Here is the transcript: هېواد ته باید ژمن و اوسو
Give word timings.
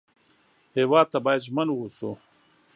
هېواد 0.77 1.05
ته 1.11 1.17
باید 1.25 1.45
ژمن 1.47 1.67
و 1.69 1.75
اوسو 1.79 2.11